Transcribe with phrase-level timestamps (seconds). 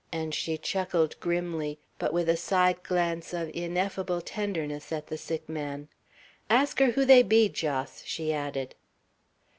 [0.11, 5.47] and she chuckled grimly, but with a side glance of ineffable tenderness at the sick
[5.47, 5.87] man.
[6.49, 8.73] "Ask her who they be, Jos," she added.